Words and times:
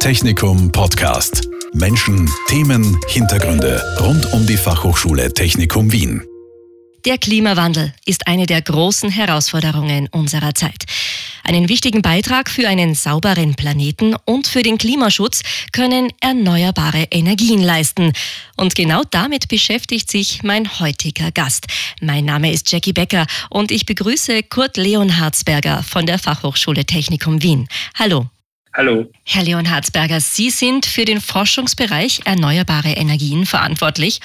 Technikum 0.00 0.72
Podcast. 0.72 1.46
Menschen, 1.74 2.26
Themen, 2.48 2.98
Hintergründe 3.08 3.84
rund 4.00 4.32
um 4.32 4.46
die 4.46 4.56
Fachhochschule 4.56 5.30
Technikum 5.34 5.92
Wien. 5.92 6.22
Der 7.04 7.18
Klimawandel 7.18 7.92
ist 8.06 8.26
eine 8.26 8.46
der 8.46 8.62
großen 8.62 9.10
Herausforderungen 9.10 10.08
unserer 10.10 10.54
Zeit. 10.54 10.86
Einen 11.44 11.68
wichtigen 11.68 12.00
Beitrag 12.00 12.48
für 12.48 12.66
einen 12.66 12.94
sauberen 12.94 13.56
Planeten 13.56 14.16
und 14.24 14.46
für 14.46 14.62
den 14.62 14.78
Klimaschutz 14.78 15.42
können 15.72 16.10
erneuerbare 16.20 17.08
Energien 17.10 17.62
leisten. 17.62 18.14
Und 18.56 18.74
genau 18.74 19.02
damit 19.10 19.48
beschäftigt 19.48 20.10
sich 20.10 20.42
mein 20.42 20.80
heutiger 20.80 21.30
Gast. 21.30 21.66
Mein 22.00 22.24
Name 22.24 22.50
ist 22.50 22.72
Jackie 22.72 22.94
Becker 22.94 23.26
und 23.50 23.70
ich 23.70 23.84
begrüße 23.84 24.44
Kurt 24.44 24.78
Leonhardsberger 24.78 25.82
von 25.82 26.06
der 26.06 26.18
Fachhochschule 26.18 26.86
Technikum 26.86 27.42
Wien. 27.42 27.68
Hallo. 27.94 28.30
Hallo. 28.72 29.10
Herr 29.24 29.42
Leonhardsberger, 29.42 30.20
Sie 30.20 30.48
sind 30.48 30.86
für 30.86 31.04
den 31.04 31.20
Forschungsbereich 31.20 32.20
Erneuerbare 32.24 32.90
Energien 32.90 33.44
verantwortlich 33.44 34.20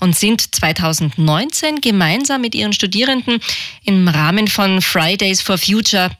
und 0.00 0.16
sind 0.16 0.54
2019 0.54 1.80
gemeinsam 1.80 2.40
mit 2.40 2.56
Ihren 2.56 2.72
Studierenden 2.72 3.38
im 3.84 4.08
Rahmen 4.08 4.48
von 4.48 4.82
Fridays 4.82 5.40
for 5.40 5.56
Future 5.56 6.10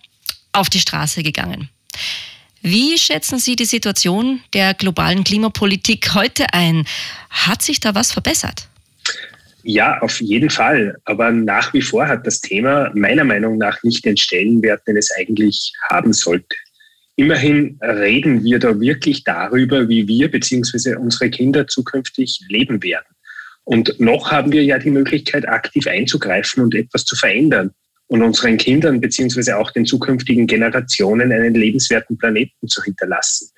auf 0.53 0.71
die 0.71 0.79
Straße 0.79 1.25
gegangen. 1.25 1.69
Wie 2.63 2.99
schätzen 2.99 3.41
Sie 3.41 3.57
die 3.57 3.65
Situation 3.65 4.41
der 4.53 4.73
globalen 4.75 5.25
Klimapolitik 5.25 6.15
heute 6.15 6.53
ein? 6.53 6.87
Hat 7.31 7.63
sich 7.63 7.81
da 7.81 7.97
was 7.97 8.13
verbessert? 8.13 8.69
Ja, 9.65 9.99
auf 10.01 10.21
jeden 10.21 10.51
Fall. 10.51 10.97
Aber 11.05 11.33
nach 11.33 11.75
wie 11.75 11.83
vor 11.83 12.07
hat 12.07 12.25
das 12.27 12.41
Thema 12.41 12.93
meiner 12.95 13.25
Meinung 13.25 13.59
nach 13.59 13.83
nicht 13.83 14.05
den 14.05 14.17
Stellenwert, 14.17 14.87
den 14.87 14.97
es 14.97 15.11
eigentlich 15.19 15.73
haben 15.91 16.13
sollte. 16.13 16.57
Immerhin 17.17 17.79
reden 17.83 18.45
wir 18.45 18.59
da 18.59 18.79
wirklich 18.79 19.25
darüber, 19.25 19.89
wie 19.89 20.07
wir 20.07 20.31
bzw. 20.31 20.97
unsere 20.97 21.31
Kinder 21.31 21.67
zukünftig 21.67 22.41
leben 22.49 22.83
werden. 22.83 23.07
Und 23.65 23.99
noch 23.99 24.31
haben 24.31 24.53
wir 24.53 24.63
ja 24.63 24.79
die 24.79 24.91
Möglichkeit, 24.91 25.49
aktiv 25.49 25.87
einzugreifen 25.87 26.63
und 26.63 26.75
etwas 26.75 27.05
zu 27.05 27.17
verändern 27.17 27.73
und 28.09 28.23
unseren 28.23 28.59
Kindern 28.59 29.01
bzw. 29.01 29.53
auch 29.53 29.71
den 29.71 29.87
zukünftigen 29.87 30.47
Generationen 30.47 31.33
einen 31.33 31.55
lebenswerten 31.55 32.19
Planeten 32.19 32.69
zu 32.69 32.83
hinterlassen. 32.83 33.49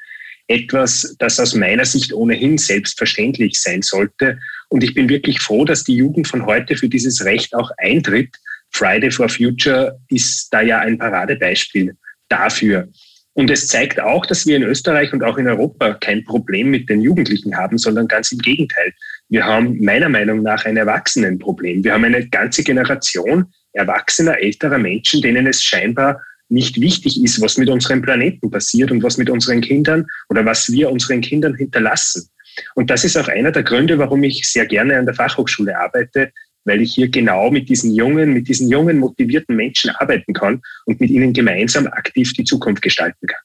Etwas, 0.47 1.17
das 1.19 1.39
aus 1.39 1.55
meiner 1.55 1.85
Sicht 1.85 2.13
ohnehin 2.13 2.57
selbstverständlich 2.57 3.61
sein 3.61 3.83
sollte. 3.83 4.39
Und 4.71 4.83
ich 4.83 4.95
bin 4.95 5.09
wirklich 5.09 5.41
froh, 5.41 5.65
dass 5.65 5.85
die 5.85 5.97
Jugend 5.97 6.27
von 6.27 6.47
heute 6.47 6.77
für 6.77 6.89
dieses 6.89 7.25
Recht 7.25 7.55
auch 7.55 7.71
eintritt. 7.77 8.35
Friday 8.71 9.11
for 9.11 9.29
Future 9.29 10.01
ist 10.09 10.49
da 10.51 10.63
ja 10.63 10.79
ein 10.79 10.97
Paradebeispiel 10.97 11.97
dafür. 12.29 12.89
Und 13.35 13.51
es 13.51 13.69
zeigt 13.69 14.01
auch, 14.01 14.27
dass 14.27 14.47
wir 14.47 14.57
in 14.57 14.65
Österreich 14.65 15.13
und 15.13 15.23
auch 15.23 15.39
in 15.39 15.47
Europa 15.47 15.95
kein 15.95 16.25
Problem 16.25 16.71
mit 16.71 16.89
den 16.89 17.01
Jugendlichen 17.01 17.57
haben, 17.57 17.79
sondern 17.79 18.09
ganz 18.09 18.33
im 18.33 18.39
Gegenteil. 18.39 18.93
Wir 19.29 19.45
haben 19.45 19.79
meiner 19.81 20.09
Meinung 20.09 20.43
nach 20.43 20.65
ein 20.65 20.77
Erwachsenenproblem. 20.77 21.85
Wir 21.85 21.93
haben 21.93 22.05
eine 22.05 22.27
ganze 22.29 22.65
Generation 22.65 23.47
erwachsener, 23.73 24.41
älterer 24.41 24.79
Menschen, 24.79 25.23
denen 25.23 25.47
es 25.47 25.63
scheinbar 25.63 26.21
nicht 26.49 26.81
wichtig 26.81 27.23
ist, 27.23 27.41
was 27.41 27.59
mit 27.59 27.69
unserem 27.69 28.03
Planeten 28.03 28.51
passiert 28.51 28.91
und 28.91 29.03
was 29.03 29.19
mit 29.19 29.31
unseren 29.31 29.61
Kindern 29.61 30.07
oder 30.31 30.45
was 30.45 30.71
wir 30.73 30.91
unseren 30.91 31.21
Kindern 31.21 31.55
hinterlassen. 31.55 32.29
Und 32.75 32.91
das 32.91 33.05
ist 33.05 33.17
auch 33.17 33.29
einer 33.29 33.53
der 33.53 33.63
Gründe, 33.63 33.99
warum 33.99 34.25
ich 34.25 34.51
sehr 34.51 34.67
gerne 34.67 34.99
an 34.99 35.07
der 35.07 35.15
Fachhochschule 35.15 35.79
arbeite, 35.79 36.33
weil 36.65 36.83
ich 36.83 36.95
hier 36.95 37.09
genau 37.09 37.51
mit 37.51 37.69
diesen 37.69 37.95
jungen, 37.95 38.33
mit 38.33 38.49
diesen 38.49 38.69
jungen, 38.69 38.99
motivierten 38.99 39.57
Menschen 39.57 39.91
arbeiten 39.91 40.33
kann 40.33 40.63
und 40.87 41.01
mit 41.01 41.11
ihnen 41.11 41.33
gemeinsam 41.33 41.87
aktiv 41.87 42.33
die 42.33 42.45
Zukunft 42.45 42.83
gestalten 42.83 43.27
kann. 43.27 43.41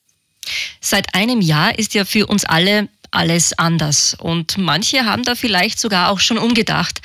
Seit 0.81 1.16
einem 1.16 1.41
Jahr 1.41 1.78
ist 1.78 1.94
ja 1.94 2.06
für 2.06 2.28
uns 2.28 2.45
alle 2.45 2.89
alles 3.14 3.58
anders 3.58 4.16
und 4.19 4.58
manche 4.58 5.06
haben 5.06 5.23
da 5.23 5.36
vielleicht 5.36 5.80
sogar 5.80 6.09
auch 6.09 6.19
schon 6.19 6.38
umgedacht. 6.38 7.00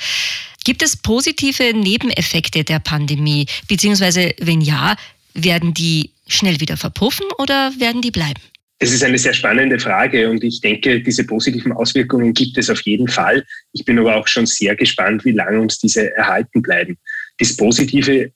Gibt 0.65 0.81
es 0.81 0.97
positive 0.97 1.73
Nebeneffekte 1.73 2.63
der 2.63 2.79
Pandemie? 2.79 3.45
Beziehungsweise, 3.67 4.33
wenn 4.39 4.61
ja, 4.61 4.95
werden 5.33 5.73
die 5.73 6.11
schnell 6.27 6.59
wieder 6.59 6.77
verpuffen 6.77 7.25
oder 7.37 7.71
werden 7.79 8.01
die 8.01 8.11
bleiben? 8.11 8.41
Es 8.81 8.93
ist 8.93 9.03
eine 9.03 9.17
sehr 9.17 9.33
spannende 9.33 9.77
Frage 9.77 10.29
und 10.29 10.41
ich 10.41 10.61
denke, 10.61 11.01
diese 11.01 11.25
positiven 11.25 11.73
Auswirkungen 11.73 12.33
gibt 12.33 12.57
es 12.57 12.69
auf 12.69 12.79
jeden 12.81 13.09
Fall. 13.09 13.45
Ich 13.73 13.83
bin 13.83 13.99
aber 13.99 14.15
auch 14.15 14.27
schon 14.27 14.45
sehr 14.45 14.73
gespannt, 14.77 15.25
wie 15.25 15.33
lange 15.33 15.59
uns 15.59 15.79
diese 15.79 16.15
erhalten 16.15 16.61
bleiben. 16.61 16.97
Das 17.39 17.57
Positive 17.57 18.31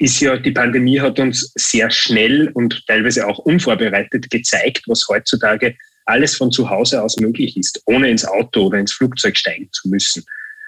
ist 0.00 0.20
ja, 0.20 0.36
die 0.36 0.50
Pandemie 0.50 1.00
hat 1.00 1.20
uns 1.20 1.52
sehr 1.54 1.88
schnell 1.90 2.50
und 2.54 2.84
teilweise 2.88 3.28
auch 3.28 3.38
unvorbereitet 3.38 4.28
gezeigt, 4.28 4.82
was 4.86 5.06
heutzutage 5.08 5.76
alles 6.06 6.34
von 6.34 6.50
zu 6.50 6.68
Hause 6.68 7.00
aus 7.00 7.16
möglich 7.18 7.56
ist, 7.56 7.80
ohne 7.86 8.10
ins 8.10 8.24
Auto 8.24 8.66
oder 8.66 8.78
ins 8.78 8.92
Flugzeug 8.92 9.36
steigen 9.36 9.68
zu 9.70 9.88
müssen. 9.88 10.24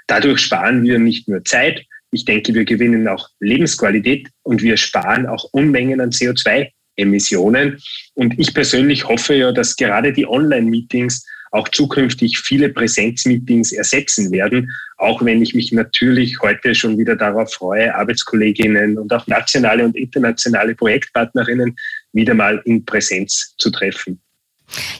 Dadurch 0.07 0.41
sparen 0.41 0.85
wir 0.85 1.01
nicht 1.01 1.29
nur 1.29 1.45
Zeit, 1.45 1.85
ich 2.13 2.25
denke, 2.25 2.55
wir 2.55 2.65
gewinnen 2.65 3.07
auch 3.09 3.29
Lebensqualität 3.41 4.29
und 4.43 4.63
wir 4.63 4.77
sparen 4.77 5.27
auch 5.27 5.45
Unmengen 5.53 6.01
an 6.01 6.11
CO2 6.11 6.71
Emissionen. 6.99 7.81
Und 8.15 8.39
ich 8.39 8.53
persönlich 8.53 9.09
hoffe 9.09 9.35
ja, 9.35 9.53
dass 9.53 9.77
gerade 9.77 10.13
die 10.13 10.27
Online-Meetings 10.27 11.25
auch 11.51 11.69
zukünftig 11.69 12.39
viele 12.39 12.69
Präsenzmeetings 12.69 13.73
ersetzen 13.73 14.31
werden, 14.31 14.71
auch 14.99 15.25
wenn 15.25 15.43
ich 15.43 15.55
mich 15.55 15.73
natürlich 15.73 16.41
heute 16.43 16.75
schon 16.75 16.99
wieder 16.99 17.17
darauf 17.17 17.55
freue, 17.55 17.95
Arbeitskolleginnen 17.95 18.99
und 18.99 19.13
auch 19.13 19.27
nationale 19.27 19.85
und 19.85 19.97
internationale 19.97 20.75
Projektpartnerinnen 20.75 21.75
wieder 22.13 22.35
mal 22.35 22.61
in 22.65 22.85
Präsenz 22.85 23.55
zu 23.57 23.71
treffen. 23.71 24.21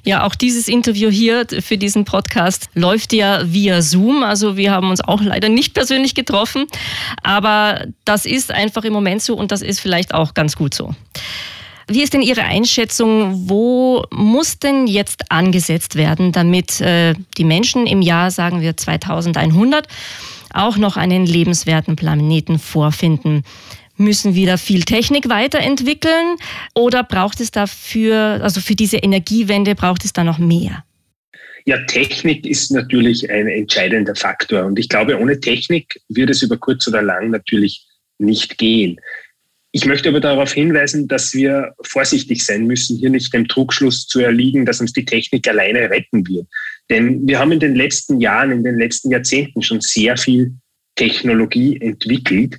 Ja, 0.03 0.25
auch 0.25 0.35
dieses 0.35 0.67
Interview 0.67 1.11
hier 1.11 1.47
für 1.61 1.77
diesen 1.77 2.07
Podcast 2.07 2.71
läuft 2.75 3.13
ja 3.13 3.43
via 3.45 3.83
Zoom. 3.83 4.23
Also 4.23 4.57
wir 4.57 4.71
haben 4.71 4.89
uns 4.89 5.03
auch 5.03 5.21
leider 5.21 5.51
nicht 5.51 5.75
persönlich 5.75 6.15
getroffen. 6.15 6.67
Aber 7.23 7.87
das 8.07 8.25
ist 8.25 8.51
einfach 8.51 8.85
im 8.85 8.95
Moment 8.95 9.21
so 9.21 9.37
und 9.37 9.53
das 9.53 9.61
ist 9.61 9.81
vielleicht 9.81 10.15
auch 10.15 10.33
ganz 10.33 10.57
gut 10.57 10.73
so. 10.73 10.95
Wie 11.89 12.03
ist 12.03 12.13
denn 12.13 12.21
Ihre 12.21 12.43
Einschätzung? 12.43 13.49
Wo 13.49 14.05
muss 14.11 14.59
denn 14.59 14.87
jetzt 14.87 15.31
angesetzt 15.31 15.97
werden, 15.97 16.33
damit 16.33 16.83
äh, 16.83 17.15
die 17.39 17.45
Menschen 17.45 17.87
im 17.87 18.03
Jahr, 18.03 18.31
sagen 18.31 18.61
wir 18.61 18.77
2100, 18.77 19.89
auch 20.53 20.77
noch 20.77 20.99
einen 20.99 21.25
lebenswerten 21.25 21.97
Planeten 21.97 22.59
vorfinden? 22.59 23.43
Müssen 23.97 24.35
wir 24.35 24.47
da 24.47 24.57
viel 24.59 24.83
Technik 24.83 25.31
weiterentwickeln 25.31 26.37
oder 26.75 27.03
braucht 27.03 27.41
es 27.41 27.51
dafür, 27.51 28.41
also 28.43 28.61
für 28.61 28.75
diese 28.75 28.99
Energiewende, 28.99 29.75
braucht 29.75 30.05
es 30.05 30.13
da 30.13 30.25
noch 30.25 30.39
mehr? 30.39 30.85
Ja, 31.65 31.79
Technik 31.87 32.47
ist 32.47 32.71
natürlich 32.71 33.31
ein 33.31 33.49
entscheidender 33.49 34.15
Faktor. 34.15 34.65
Und 34.65 34.79
ich 34.79 34.89
glaube, 34.89 35.19
ohne 35.19 35.41
Technik 35.41 36.01
wird 36.09 36.31
es 36.31 36.43
über 36.43 36.57
kurz 36.59 36.87
oder 36.87 37.03
lang 37.03 37.31
natürlich 37.31 37.87
nicht 38.19 38.59
gehen. 38.59 39.01
Ich 39.73 39.85
möchte 39.85 40.09
aber 40.09 40.21
darauf 40.21 40.53
hinweisen, 40.53 41.09
dass 41.09 41.35
wir 41.35 41.75
vorsichtig 41.83 42.45
sein 42.45 42.67
müssen, 42.67 42.97
hier 42.97 43.11
nicht 43.11 43.35
dem 43.35 43.47
Trugschluss 43.49 44.07
zu 44.07 44.21
erliegen, 44.21 44.65
dass 44.65 44.81
uns 44.81 44.95
die 44.95 45.05
Technik 45.05 45.47
alleine 45.47 45.91
retten 45.91 46.27
wird. 46.27 46.47
Denn 46.89 47.27
wir 47.29 47.39
haben 47.39 47.53
in 47.53 47.61
den 47.61 47.75
letzten 47.75 48.21
Jahren, 48.21 48.51
in 48.51 48.65
den 48.65 48.79
letzten 48.79 49.11
Jahrzehnten 49.11 49.63
schon 49.63 49.83
sehr 49.83 50.17
viel 50.17 50.55
Technologie 50.97 51.79
entwickelt. 51.81 52.57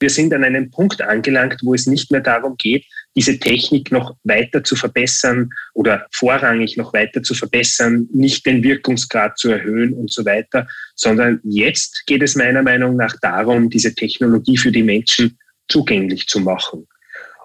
Wir 0.00 0.08
sind 0.08 0.32
an 0.32 0.44
einem 0.44 0.70
Punkt 0.70 1.02
angelangt, 1.02 1.60
wo 1.62 1.74
es 1.74 1.86
nicht 1.86 2.10
mehr 2.10 2.20
darum 2.20 2.56
geht, 2.56 2.84
diese 3.14 3.38
Technik 3.38 3.90
noch 3.90 4.16
weiter 4.22 4.62
zu 4.62 4.76
verbessern 4.76 5.50
oder 5.74 6.06
vorrangig 6.12 6.76
noch 6.76 6.92
weiter 6.92 7.22
zu 7.22 7.34
verbessern, 7.34 8.08
nicht 8.12 8.46
den 8.46 8.62
Wirkungsgrad 8.62 9.36
zu 9.38 9.50
erhöhen 9.50 9.92
und 9.92 10.12
so 10.12 10.24
weiter, 10.24 10.68
sondern 10.94 11.40
jetzt 11.42 12.06
geht 12.06 12.22
es 12.22 12.36
meiner 12.36 12.62
Meinung 12.62 12.96
nach 12.96 13.16
darum, 13.20 13.70
diese 13.70 13.94
Technologie 13.94 14.56
für 14.56 14.70
die 14.70 14.84
Menschen 14.84 15.36
zugänglich 15.68 16.26
zu 16.26 16.40
machen. 16.40 16.86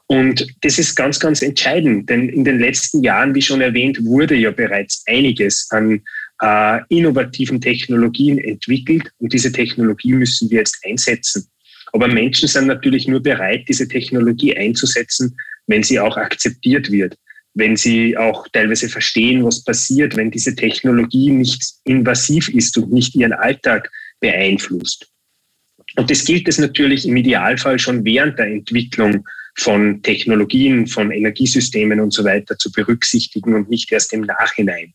Und 0.07 0.45
das 0.61 0.79
ist 0.79 0.95
ganz, 0.95 1.19
ganz 1.19 1.41
entscheidend, 1.41 2.09
denn 2.09 2.29
in 2.29 2.43
den 2.43 2.59
letzten 2.59 3.03
Jahren, 3.03 3.33
wie 3.33 3.41
schon 3.41 3.61
erwähnt, 3.61 4.03
wurde 4.03 4.35
ja 4.35 4.51
bereits 4.51 5.03
einiges 5.07 5.67
an 5.71 6.01
äh, 6.41 6.79
innovativen 6.89 7.61
Technologien 7.61 8.37
entwickelt 8.37 9.09
und 9.19 9.31
diese 9.31 9.51
Technologie 9.51 10.13
müssen 10.13 10.49
wir 10.49 10.59
jetzt 10.59 10.79
einsetzen. 10.85 11.47
Aber 11.93 12.07
Menschen 12.07 12.47
sind 12.47 12.67
natürlich 12.67 13.07
nur 13.07 13.21
bereit, 13.21 13.65
diese 13.69 13.87
Technologie 13.87 14.55
einzusetzen, 14.57 15.37
wenn 15.67 15.83
sie 15.83 15.99
auch 15.99 16.17
akzeptiert 16.17 16.91
wird, 16.91 17.17
wenn 17.53 17.77
sie 17.77 18.17
auch 18.17 18.47
teilweise 18.51 18.89
verstehen, 18.89 19.43
was 19.43 19.63
passiert, 19.63 20.17
wenn 20.17 20.31
diese 20.31 20.55
Technologie 20.55 21.31
nicht 21.31 21.63
invasiv 21.85 22.49
ist 22.49 22.77
und 22.77 22.91
nicht 22.91 23.15
ihren 23.15 23.33
Alltag 23.33 23.89
beeinflusst. 24.19 25.12
Und 25.95 26.09
das 26.09 26.25
gilt 26.25 26.47
es 26.47 26.57
natürlich 26.57 27.07
im 27.07 27.15
Idealfall 27.15 27.77
schon 27.79 28.03
während 28.03 28.39
der 28.39 28.47
Entwicklung 28.47 29.25
von 29.55 30.01
Technologien, 30.01 30.87
von 30.87 31.11
Energiesystemen 31.11 31.99
und 31.99 32.11
so 32.11 32.23
weiter 32.23 32.57
zu 32.57 32.71
berücksichtigen 32.71 33.53
und 33.53 33.69
nicht 33.69 33.91
erst 33.91 34.13
im 34.13 34.21
Nachhinein. 34.21 34.93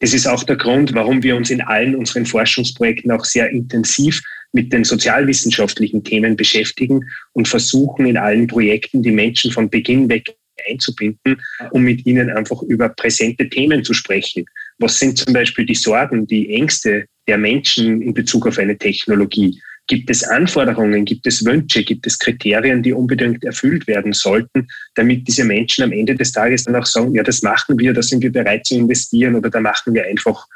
Das 0.00 0.14
ist 0.14 0.26
auch 0.26 0.44
der 0.44 0.56
Grund, 0.56 0.94
warum 0.94 1.22
wir 1.22 1.36
uns 1.36 1.50
in 1.50 1.60
allen 1.60 1.94
unseren 1.94 2.24
Forschungsprojekten 2.24 3.10
auch 3.10 3.24
sehr 3.24 3.50
intensiv 3.50 4.22
mit 4.52 4.72
den 4.72 4.84
sozialwissenschaftlichen 4.84 6.04
Themen 6.04 6.36
beschäftigen 6.36 7.04
und 7.32 7.48
versuchen 7.48 8.06
in 8.06 8.16
allen 8.16 8.46
Projekten 8.46 9.02
die 9.02 9.10
Menschen 9.10 9.50
von 9.50 9.68
Beginn 9.68 10.08
weg 10.08 10.34
einzubinden, 10.68 11.40
um 11.70 11.82
mit 11.82 12.06
ihnen 12.06 12.30
einfach 12.30 12.62
über 12.62 12.88
präsente 12.88 13.48
Themen 13.48 13.84
zu 13.84 13.92
sprechen. 13.92 14.44
Was 14.78 14.98
sind 14.98 15.18
zum 15.18 15.32
Beispiel 15.32 15.66
die 15.66 15.74
Sorgen, 15.74 16.26
die 16.26 16.54
Ängste 16.54 17.06
der 17.26 17.38
Menschen 17.38 18.00
in 18.00 18.14
Bezug 18.14 18.46
auf 18.46 18.58
eine 18.58 18.76
Technologie? 18.76 19.60
Gibt 19.88 20.10
es 20.10 20.22
Anforderungen, 20.22 21.04
gibt 21.06 21.26
es 21.26 21.44
Wünsche, 21.44 21.82
gibt 21.82 22.06
es 22.06 22.18
Kriterien, 22.18 22.82
die 22.82 22.92
unbedingt 22.92 23.42
erfüllt 23.42 23.86
werden 23.86 24.12
sollten, 24.12 24.68
damit 24.94 25.26
diese 25.26 25.44
Menschen 25.44 25.82
am 25.82 25.92
Ende 25.92 26.14
des 26.14 26.30
Tages 26.30 26.64
dann 26.64 26.76
auch 26.76 26.86
sagen, 26.86 27.14
ja, 27.14 27.22
das 27.22 27.42
machen 27.42 27.78
wir, 27.78 27.94
da 27.94 28.02
sind 28.02 28.22
wir 28.22 28.30
bereit 28.30 28.66
zu 28.66 28.76
investieren 28.76 29.34
oder 29.34 29.48
da 29.48 29.60
machen 29.60 29.94
wir 29.94 30.04
einfach 30.04 30.46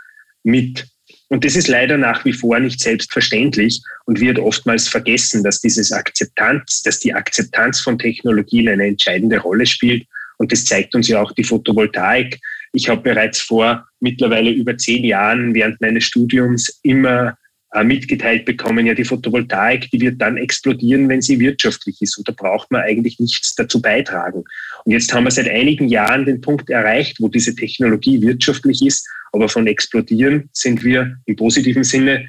mit. 0.44 0.86
Und 1.28 1.46
das 1.46 1.56
ist 1.56 1.68
leider 1.68 1.96
nach 1.96 2.26
wie 2.26 2.34
vor 2.34 2.60
nicht 2.60 2.80
selbstverständlich 2.80 3.80
und 4.04 4.20
wird 4.20 4.38
oftmals 4.38 4.86
vergessen, 4.86 5.42
dass 5.42 5.62
dieses 5.62 5.90
Akzeptanz, 5.90 6.82
dass 6.82 6.98
die 6.98 7.14
Akzeptanz 7.14 7.80
von 7.80 7.98
Technologien 7.98 8.68
eine 8.68 8.86
entscheidende 8.86 9.38
Rolle 9.38 9.64
spielt. 9.64 10.06
Und 10.36 10.52
das 10.52 10.66
zeigt 10.66 10.94
uns 10.94 11.08
ja 11.08 11.22
auch 11.22 11.32
die 11.32 11.44
Photovoltaik. 11.44 12.38
Ich 12.74 12.90
habe 12.90 13.00
bereits 13.00 13.40
vor 13.40 13.86
mittlerweile 14.00 14.50
über 14.50 14.76
zehn 14.76 15.04
Jahren 15.04 15.54
während 15.54 15.80
meines 15.80 16.04
Studiums 16.04 16.80
immer 16.82 17.38
mitgeteilt 17.82 18.44
bekommen, 18.44 18.86
ja, 18.86 18.94
die 18.94 19.04
Photovoltaik, 19.04 19.90
die 19.90 20.00
wird 20.00 20.20
dann 20.20 20.36
explodieren, 20.36 21.08
wenn 21.08 21.22
sie 21.22 21.40
wirtschaftlich 21.40 22.02
ist. 22.02 22.18
Und 22.18 22.28
da 22.28 22.32
braucht 22.32 22.70
man 22.70 22.82
eigentlich 22.82 23.18
nichts 23.18 23.54
dazu 23.54 23.80
beitragen. 23.80 24.44
Und 24.84 24.92
jetzt 24.92 25.12
haben 25.12 25.24
wir 25.24 25.30
seit 25.30 25.48
einigen 25.48 25.88
Jahren 25.88 26.26
den 26.26 26.40
Punkt 26.40 26.68
erreicht, 26.68 27.16
wo 27.20 27.28
diese 27.28 27.54
Technologie 27.54 28.20
wirtschaftlich 28.20 28.82
ist, 28.84 29.08
aber 29.32 29.48
von 29.48 29.66
explodieren 29.66 30.50
sind 30.52 30.84
wir 30.84 31.16
im 31.24 31.36
positiven 31.36 31.84
Sinne 31.84 32.28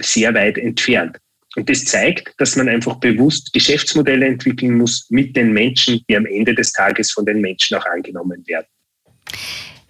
sehr 0.00 0.32
weit 0.32 0.56
entfernt. 0.56 1.18
Und 1.56 1.68
das 1.68 1.84
zeigt, 1.84 2.32
dass 2.38 2.56
man 2.56 2.68
einfach 2.68 2.96
bewusst 2.96 3.52
Geschäftsmodelle 3.52 4.26
entwickeln 4.26 4.76
muss 4.76 5.06
mit 5.10 5.36
den 5.36 5.52
Menschen, 5.52 6.00
die 6.08 6.16
am 6.16 6.24
Ende 6.24 6.54
des 6.54 6.72
Tages 6.72 7.10
von 7.12 7.26
den 7.26 7.40
Menschen 7.40 7.76
auch 7.76 7.86
angenommen 7.86 8.42
werden. 8.46 8.66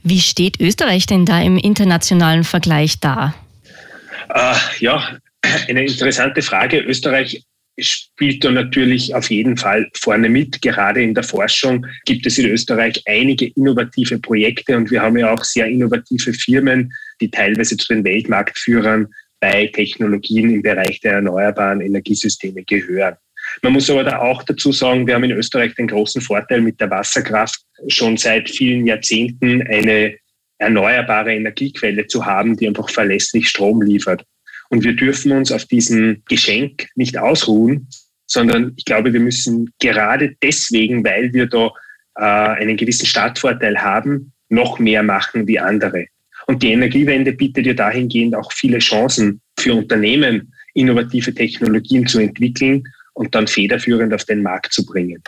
Wie 0.03 0.21
steht 0.21 0.61
Österreich 0.61 1.07
denn 1.07 1.27
da 1.27 1.41
im 1.43 1.59
internationalen 1.59 2.45
Vergleich 2.45 3.01
da? 3.01 3.35
Äh, 4.35 4.55
ja, 4.81 5.19
eine 5.69 5.85
interessante 5.85 6.43
Frage. 6.43 6.81
Österreich 6.81 7.43
spielt 7.81 8.45
da 8.45 8.51
natürlich 8.51 9.15
auf 9.15 9.31
jeden 9.31 9.57
Fall 9.57 9.89
vorne 9.95 10.29
mit. 10.29 10.61
Gerade 10.63 11.03
in 11.03 11.15
der 11.15 11.23
Forschung 11.23 11.87
gibt 12.05 12.27
es 12.27 12.39
in 12.39 12.47
Österreich 12.47 13.03
einige 13.07 13.47
innovative 13.47 14.19
Projekte 14.19 14.77
und 14.77 14.91
wir 14.91 15.03
haben 15.03 15.17
ja 15.17 15.33
auch 15.33 15.45
sehr 15.45 15.67
innovative 15.67 16.33
Firmen, 16.33 16.93
die 17.21 17.31
teilweise 17.31 17.77
zu 17.77 17.95
den 17.95 18.05
Weltmarktführern 18.05 19.07
bei 19.41 19.69
Technologien 19.69 20.51
im 20.51 20.63
Bereich 20.63 21.01
der 21.01 21.15
erneuerbaren 21.15 21.81
Energiesysteme 21.81 22.65
gehören. 22.65 23.15
Man 23.63 23.73
muss 23.73 23.89
aber 23.89 24.05
da 24.05 24.19
auch 24.19 24.43
dazu 24.43 24.73
sagen, 24.73 25.07
wir 25.07 25.15
haben 25.15 25.25
in 25.25 25.33
Österreich 25.33 25.75
den 25.77 25.87
großen 25.87 26.21
Vorteil 26.21 26.61
mit 26.61 26.81
der 26.81 26.91
Wasserkraft 26.91 27.61
schon 27.87 28.17
seit 28.17 28.51
vielen 28.51 28.87
Jahrzehnten 28.87 29.63
eine 29.63 30.17
erneuerbare 30.59 31.35
Energiequelle 31.35 32.07
zu 32.07 32.27
haben, 32.27 32.57
die 32.57 32.67
einfach 32.67 32.91
verlässlich 32.91 33.49
Strom 33.49 33.83
liefert. 33.83 34.25
Und 34.71 34.85
wir 34.85 34.95
dürfen 34.95 35.33
uns 35.33 35.51
auf 35.51 35.65
diesem 35.65 36.23
Geschenk 36.29 36.89
nicht 36.95 37.17
ausruhen, 37.17 37.89
sondern 38.27 38.75
ich 38.77 38.85
glaube, 38.85 39.13
wir 39.13 39.21
müssen 39.21 39.73
gerade 39.81 40.37
deswegen, 40.43 41.05
weil 41.05 41.33
wir 41.33 41.47
da 41.47 41.71
äh, 42.17 42.61
einen 42.61 42.77
gewissen 42.77 43.07
Startvorteil 43.07 43.79
haben, 43.79 44.33
noch 44.51 44.79
mehr 44.79 45.03
machen 45.03 45.47
wie 45.47 45.59
andere. 45.59 46.07
Und 46.47 46.63
die 46.63 46.73
Energiewende 46.73 47.33
bietet 47.33 47.67
ja 47.67 47.75
dahingehend 47.75 48.35
auch 48.35 48.53
viele 48.53 48.79
Chancen 48.79 49.41
für 49.59 49.75
Unternehmen, 49.75 50.53
innovative 50.75 51.35
Technologien 51.35 52.07
zu 52.07 52.21
entwickeln 52.21 52.85
und 53.15 53.35
dann 53.35 53.47
federführend 53.47 54.15
auf 54.15 54.25
den 54.25 54.43
Markt 54.43 54.73
zu 54.73 54.85
bringen. 54.85 55.23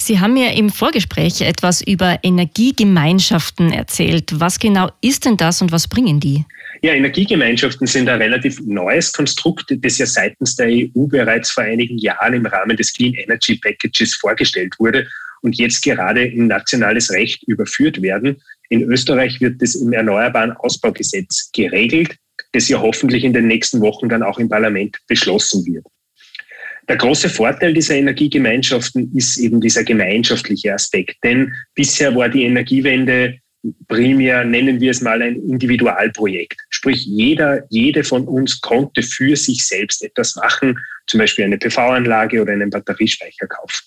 Sie 0.00 0.18
haben 0.18 0.32
mir 0.32 0.54
im 0.54 0.70
Vorgespräch 0.70 1.42
etwas 1.42 1.82
über 1.82 2.18
Energiegemeinschaften 2.22 3.70
erzählt. 3.70 4.30
Was 4.32 4.58
genau 4.58 4.90
ist 5.02 5.26
denn 5.26 5.36
das 5.36 5.60
und 5.60 5.72
was 5.72 5.88
bringen 5.88 6.20
die? 6.20 6.46
Ja, 6.80 6.94
Energiegemeinschaften 6.94 7.86
sind 7.86 8.08
ein 8.08 8.22
relativ 8.22 8.58
neues 8.60 9.12
Konstrukt, 9.12 9.66
das 9.68 9.98
ja 9.98 10.06
seitens 10.06 10.56
der 10.56 10.68
EU 10.68 11.06
bereits 11.06 11.50
vor 11.50 11.64
einigen 11.64 11.98
Jahren 11.98 12.32
im 12.32 12.46
Rahmen 12.46 12.78
des 12.78 12.94
Clean 12.94 13.12
Energy 13.12 13.56
Packages 13.56 14.14
vorgestellt 14.14 14.74
wurde 14.78 15.06
und 15.42 15.58
jetzt 15.58 15.82
gerade 15.82 16.24
in 16.24 16.46
nationales 16.46 17.10
Recht 17.10 17.42
überführt 17.42 18.00
werden. 18.00 18.40
In 18.70 18.82
Österreich 18.82 19.38
wird 19.42 19.60
das 19.60 19.74
im 19.74 19.92
Erneuerbaren 19.92 20.52
Ausbaugesetz 20.52 21.50
geregelt, 21.52 22.16
das 22.52 22.70
ja 22.70 22.80
hoffentlich 22.80 23.24
in 23.24 23.34
den 23.34 23.48
nächsten 23.48 23.82
Wochen 23.82 24.08
dann 24.08 24.22
auch 24.22 24.38
im 24.38 24.48
Parlament 24.48 24.96
beschlossen 25.06 25.66
wird. 25.66 25.84
Der 26.90 26.96
große 26.96 27.28
Vorteil 27.28 27.72
dieser 27.72 27.94
Energiegemeinschaften 27.94 29.16
ist 29.16 29.38
eben 29.38 29.60
dieser 29.60 29.84
gemeinschaftliche 29.84 30.74
Aspekt. 30.74 31.18
Denn 31.22 31.54
bisher 31.76 32.16
war 32.16 32.28
die 32.28 32.42
Energiewende 32.42 33.38
primär, 33.86 34.42
nennen 34.42 34.80
wir 34.80 34.90
es 34.90 35.00
mal, 35.00 35.22
ein 35.22 35.36
Individualprojekt. 35.36 36.56
Sprich, 36.68 37.06
jeder, 37.06 37.62
jede 37.68 38.02
von 38.02 38.26
uns 38.26 38.60
konnte 38.60 39.04
für 39.04 39.36
sich 39.36 39.64
selbst 39.68 40.02
etwas 40.02 40.34
machen, 40.34 40.80
zum 41.06 41.18
Beispiel 41.18 41.44
eine 41.44 41.58
PV-Anlage 41.58 42.42
oder 42.42 42.54
einen 42.54 42.70
Batteriespeicher 42.70 43.46
kaufen. 43.46 43.84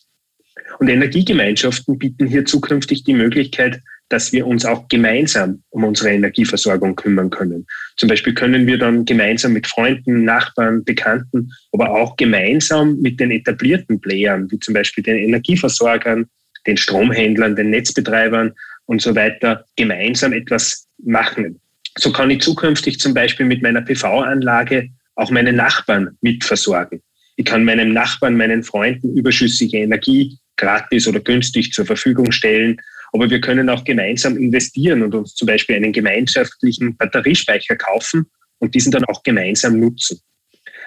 Und 0.79 0.87
Energiegemeinschaften 0.87 1.99
bieten 1.99 2.27
hier 2.27 2.45
zukünftig 2.45 3.03
die 3.03 3.15
Möglichkeit, 3.15 3.81
dass 4.09 4.31
wir 4.31 4.45
uns 4.45 4.65
auch 4.65 4.87
gemeinsam 4.89 5.63
um 5.69 5.83
unsere 5.83 6.11
Energieversorgung 6.11 6.95
kümmern 6.95 7.29
können. 7.29 7.65
Zum 7.97 8.09
Beispiel 8.09 8.33
können 8.33 8.67
wir 8.67 8.77
dann 8.77 9.05
gemeinsam 9.05 9.53
mit 9.53 9.67
Freunden, 9.67 10.23
Nachbarn, 10.23 10.83
Bekannten, 10.83 11.51
aber 11.71 11.91
auch 11.91 12.15
gemeinsam 12.15 12.99
mit 12.99 13.19
den 13.19 13.31
etablierten 13.31 13.99
Playern, 13.99 14.49
wie 14.51 14.59
zum 14.59 14.73
Beispiel 14.73 15.03
den 15.03 15.17
Energieversorgern, 15.17 16.27
den 16.67 16.77
Stromhändlern, 16.77 17.55
den 17.55 17.69
Netzbetreibern 17.71 18.53
und 18.85 19.01
so 19.01 19.15
weiter, 19.15 19.65
gemeinsam 19.75 20.33
etwas 20.33 20.87
machen. 21.03 21.59
So 21.97 22.11
kann 22.11 22.29
ich 22.29 22.41
zukünftig 22.41 22.99
zum 22.99 23.13
Beispiel 23.13 23.45
mit 23.45 23.61
meiner 23.61 23.81
PV-Anlage 23.81 24.89
auch 25.15 25.29
meine 25.29 25.53
Nachbarn 25.53 26.17
mitversorgen. 26.21 27.01
Ich 27.35 27.45
kann 27.45 27.65
meinem 27.65 27.93
Nachbarn, 27.93 28.37
meinen 28.37 28.63
Freunden 28.63 29.15
überschüssige 29.15 29.77
Energie 29.77 30.37
gratis 30.57 31.07
oder 31.07 31.19
günstig 31.19 31.73
zur 31.73 31.85
Verfügung 31.85 32.31
stellen 32.31 32.79
aber 33.13 33.29
wir 33.29 33.39
können 33.39 33.69
auch 33.69 33.83
gemeinsam 33.83 34.37
investieren 34.37 35.03
und 35.03 35.15
uns 35.15 35.35
zum 35.35 35.45
Beispiel 35.45 35.75
einen 35.75 35.93
gemeinschaftlichen 35.93 36.97
Batteriespeicher 36.97 37.75
kaufen 37.75 38.25
und 38.57 38.75
diesen 38.75 38.91
dann 38.91 39.05
auch 39.05 39.23
gemeinsam 39.23 39.79
nutzen. 39.79 40.19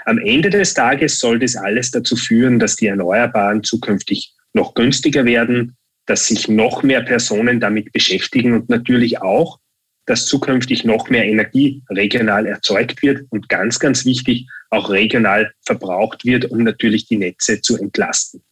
Am 0.04 0.18
Ende 0.18 0.50
des 0.50 0.74
Tages 0.74 1.18
soll 1.18 1.38
das 1.38 1.56
alles 1.56 1.90
dazu 1.92 2.16
führen, 2.16 2.58
dass 2.58 2.76
die 2.76 2.86
Erneuerbaren 2.86 3.62
zukünftig 3.62 4.34
noch 4.52 4.74
günstiger 4.74 5.24
werden, 5.24 5.76
dass 6.06 6.26
sich 6.26 6.48
noch 6.48 6.82
mehr 6.82 7.02
Personen 7.02 7.60
damit 7.60 7.92
beschäftigen 7.92 8.54
und 8.54 8.68
natürlich 8.68 9.20
auch, 9.22 9.58
dass 10.06 10.26
zukünftig 10.26 10.84
noch 10.84 11.10
mehr 11.10 11.24
Energie 11.24 11.82
regional 11.90 12.46
erzeugt 12.46 13.02
wird 13.02 13.26
und 13.30 13.48
ganz, 13.48 13.78
ganz 13.78 14.04
wichtig, 14.04 14.46
auch 14.70 14.90
regional 14.90 15.52
verbraucht 15.62 16.24
wird, 16.24 16.46
um 16.46 16.62
natürlich 16.62 17.06
die 17.06 17.18
Netze 17.18 17.60
zu 17.60 17.76
entlasten. 17.76 18.42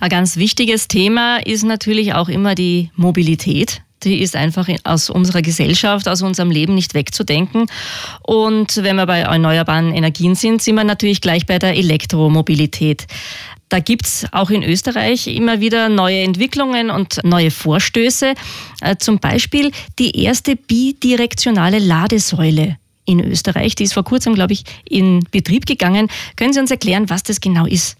Ein 0.00 0.10
ganz 0.10 0.36
wichtiges 0.36 0.88
Thema 0.88 1.38
ist 1.38 1.64
natürlich 1.64 2.14
auch 2.14 2.28
immer 2.28 2.54
die 2.54 2.90
Mobilität. 2.96 3.82
Die 4.02 4.22
ist 4.22 4.34
einfach 4.34 4.66
aus 4.84 5.10
unserer 5.10 5.42
Gesellschaft, 5.42 6.08
aus 6.08 6.22
unserem 6.22 6.50
Leben 6.50 6.74
nicht 6.74 6.94
wegzudenken. 6.94 7.66
Und 8.22 8.76
wenn 8.82 8.96
wir 8.96 9.06
bei 9.06 9.20
erneuerbaren 9.20 9.94
Energien 9.94 10.34
sind, 10.34 10.62
sind 10.62 10.76
wir 10.76 10.84
natürlich 10.84 11.20
gleich 11.20 11.44
bei 11.44 11.58
der 11.58 11.76
Elektromobilität. 11.76 13.06
Da 13.68 13.78
gibt 13.78 14.06
es 14.06 14.26
auch 14.32 14.50
in 14.50 14.64
Österreich 14.64 15.28
immer 15.28 15.60
wieder 15.60 15.88
neue 15.88 16.22
Entwicklungen 16.22 16.90
und 16.90 17.20
neue 17.22 17.52
Vorstöße. 17.52 18.34
Äh, 18.80 18.96
zum 18.96 19.18
Beispiel 19.18 19.70
die 19.98 20.24
erste 20.24 20.56
bidirektionale 20.56 21.78
Ladesäule 21.78 22.78
in 23.04 23.20
Österreich. 23.20 23.76
Die 23.76 23.84
ist 23.84 23.92
vor 23.92 24.04
kurzem, 24.04 24.34
glaube 24.34 24.54
ich, 24.54 24.64
in 24.88 25.24
Betrieb 25.30 25.66
gegangen. 25.66 26.08
Können 26.34 26.52
Sie 26.52 26.60
uns 26.60 26.70
erklären, 26.70 27.10
was 27.10 27.22
das 27.22 27.40
genau 27.40 27.66
ist? 27.66 27.96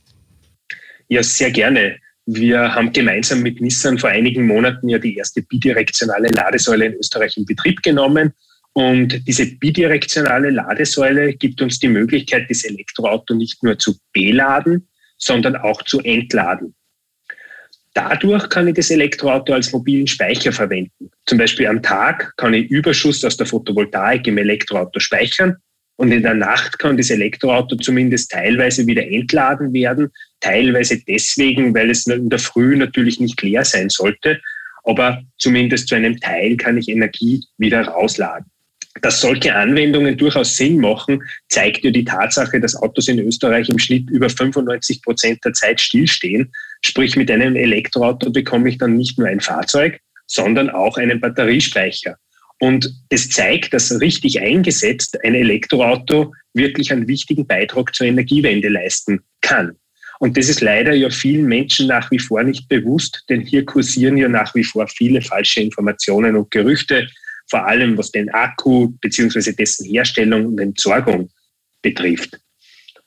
Ja, 1.10 1.24
sehr 1.24 1.50
gerne. 1.50 1.96
Wir 2.24 2.72
haben 2.72 2.92
gemeinsam 2.92 3.42
mit 3.42 3.60
Nissan 3.60 3.98
vor 3.98 4.10
einigen 4.10 4.46
Monaten 4.46 4.88
ja 4.88 4.98
die 4.98 5.16
erste 5.16 5.42
bidirektionale 5.42 6.28
Ladesäule 6.28 6.86
in 6.86 6.94
Österreich 6.94 7.36
in 7.36 7.44
Betrieb 7.44 7.82
genommen. 7.82 8.32
Und 8.74 9.26
diese 9.26 9.44
bidirektionale 9.46 10.50
Ladesäule 10.50 11.32
gibt 11.34 11.60
uns 11.62 11.80
die 11.80 11.88
Möglichkeit, 11.88 12.48
das 12.48 12.62
Elektroauto 12.62 13.34
nicht 13.34 13.60
nur 13.64 13.76
zu 13.76 13.96
beladen, 14.12 14.88
sondern 15.18 15.56
auch 15.56 15.82
zu 15.82 15.98
entladen. 16.00 16.76
Dadurch 17.92 18.48
kann 18.48 18.68
ich 18.68 18.74
das 18.74 18.92
Elektroauto 18.92 19.52
als 19.52 19.72
mobilen 19.72 20.06
Speicher 20.06 20.52
verwenden. 20.52 21.10
Zum 21.26 21.38
Beispiel 21.38 21.66
am 21.66 21.82
Tag 21.82 22.34
kann 22.36 22.54
ich 22.54 22.70
Überschuss 22.70 23.24
aus 23.24 23.36
der 23.36 23.46
Photovoltaik 23.46 24.28
im 24.28 24.38
Elektroauto 24.38 25.00
speichern 25.00 25.56
und 26.00 26.12
in 26.12 26.22
der 26.22 26.32
Nacht 26.32 26.78
kann 26.78 26.96
das 26.96 27.10
Elektroauto 27.10 27.76
zumindest 27.76 28.30
teilweise 28.30 28.86
wieder 28.86 29.06
entladen 29.06 29.74
werden. 29.74 30.08
Teilweise 30.40 30.98
deswegen, 31.06 31.74
weil 31.74 31.90
es 31.90 32.06
in 32.06 32.30
der 32.30 32.38
Früh 32.38 32.74
natürlich 32.74 33.20
nicht 33.20 33.42
leer 33.42 33.66
sein 33.66 33.90
sollte. 33.90 34.40
Aber 34.84 35.22
zumindest 35.36 35.88
zu 35.88 35.96
einem 35.96 36.18
Teil 36.18 36.56
kann 36.56 36.78
ich 36.78 36.88
Energie 36.88 37.44
wieder 37.58 37.82
rausladen. 37.82 38.46
Dass 39.02 39.20
solche 39.20 39.54
Anwendungen 39.54 40.16
durchaus 40.16 40.56
Sinn 40.56 40.78
machen, 40.78 41.22
zeigt 41.50 41.84
ja 41.84 41.90
die 41.90 42.06
Tatsache, 42.06 42.58
dass 42.60 42.76
Autos 42.76 43.08
in 43.08 43.18
Österreich 43.18 43.68
im 43.68 43.78
Schnitt 43.78 44.08
über 44.08 44.30
95 44.30 45.02
Prozent 45.02 45.44
der 45.44 45.52
Zeit 45.52 45.82
stillstehen. 45.82 46.50
Sprich, 46.82 47.14
mit 47.14 47.30
einem 47.30 47.56
Elektroauto 47.56 48.30
bekomme 48.30 48.70
ich 48.70 48.78
dann 48.78 48.96
nicht 48.96 49.18
nur 49.18 49.28
ein 49.28 49.40
Fahrzeug, 49.40 50.00
sondern 50.26 50.70
auch 50.70 50.96
einen 50.96 51.20
Batteriespeicher. 51.20 52.16
Und 52.60 52.94
das 53.08 53.28
zeigt, 53.30 53.72
dass 53.72 54.00
richtig 54.00 54.40
eingesetzt 54.40 55.18
ein 55.24 55.34
Elektroauto 55.34 56.34
wirklich 56.52 56.92
einen 56.92 57.08
wichtigen 57.08 57.46
Beitrag 57.46 57.94
zur 57.94 58.06
Energiewende 58.06 58.68
leisten 58.68 59.20
kann. 59.40 59.76
Und 60.18 60.36
das 60.36 60.50
ist 60.50 60.60
leider 60.60 60.94
ja 60.94 61.08
vielen 61.08 61.46
Menschen 61.46 61.86
nach 61.86 62.10
wie 62.10 62.18
vor 62.18 62.42
nicht 62.42 62.68
bewusst, 62.68 63.24
denn 63.30 63.40
hier 63.40 63.64
kursieren 63.64 64.18
ja 64.18 64.28
nach 64.28 64.54
wie 64.54 64.64
vor 64.64 64.86
viele 64.86 65.22
falsche 65.22 65.60
Informationen 65.60 66.36
und 66.36 66.50
Gerüchte, 66.50 67.08
vor 67.48 67.66
allem 67.66 67.96
was 67.96 68.12
den 68.12 68.28
Akku 68.28 68.90
bzw. 69.00 69.52
dessen 69.52 69.86
Herstellung 69.86 70.44
und 70.44 70.60
Entsorgung 70.60 71.30
betrifft. 71.80 72.38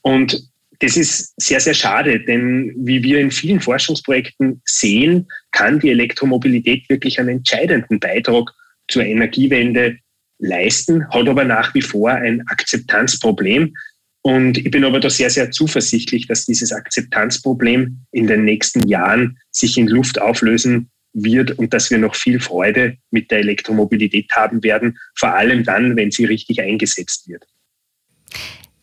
Und 0.01 0.49
das 0.79 0.97
ist 0.97 1.39
sehr, 1.39 1.59
sehr 1.59 1.75
schade, 1.75 2.19
denn 2.19 2.73
wie 2.75 3.03
wir 3.03 3.19
in 3.19 3.29
vielen 3.29 3.61
Forschungsprojekten 3.61 4.63
sehen, 4.65 5.27
kann 5.51 5.79
die 5.79 5.91
Elektromobilität 5.91 6.89
wirklich 6.89 7.19
einen 7.19 7.29
entscheidenden 7.29 7.99
Beitrag 7.99 8.51
zur 8.93 9.03
Energiewende 9.03 9.97
leisten, 10.39 11.09
hat 11.09 11.27
aber 11.27 11.43
nach 11.43 11.73
wie 11.73 11.81
vor 11.81 12.11
ein 12.11 12.47
Akzeptanzproblem. 12.47 13.73
Und 14.21 14.57
ich 14.57 14.71
bin 14.71 14.85
aber 14.85 14.99
da 14.99 15.09
sehr, 15.09 15.29
sehr 15.29 15.51
zuversichtlich, 15.51 16.27
dass 16.27 16.45
dieses 16.45 16.71
Akzeptanzproblem 16.71 18.05
in 18.11 18.27
den 18.27 18.45
nächsten 18.45 18.87
Jahren 18.87 19.37
sich 19.51 19.77
in 19.77 19.87
Luft 19.87 20.21
auflösen 20.21 20.89
wird 21.13 21.51
und 21.51 21.73
dass 21.73 21.91
wir 21.91 21.97
noch 21.97 22.15
viel 22.15 22.39
Freude 22.39 22.97
mit 23.11 23.31
der 23.31 23.39
Elektromobilität 23.39 24.31
haben 24.31 24.63
werden, 24.63 24.97
vor 25.15 25.35
allem 25.35 25.63
dann, 25.63 25.95
wenn 25.97 26.11
sie 26.11 26.25
richtig 26.25 26.61
eingesetzt 26.61 27.27
wird. 27.27 27.43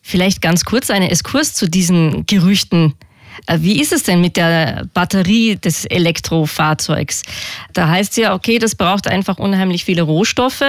Vielleicht 0.01 0.41
ganz 0.41 0.65
kurz 0.65 0.89
eine 0.89 1.09
Eskurs 1.09 1.53
zu 1.53 1.69
diesen 1.69 2.25
Gerüchten. 2.25 2.93
Äh, 3.47 3.57
wie 3.61 3.81
ist 3.81 3.91
es 3.91 4.03
denn 4.03 4.21
mit 4.21 4.37
der 4.37 4.87
Batterie 4.93 5.55
des 5.55 5.85
Elektrofahrzeugs? 5.85 7.23
Da 7.73 7.87
heißt 7.87 8.11
es 8.11 8.17
ja, 8.17 8.33
okay, 8.33 8.59
das 8.59 8.75
braucht 8.75 9.07
einfach 9.07 9.37
unheimlich 9.37 9.85
viele 9.85 10.03
Rohstoffe 10.03 10.63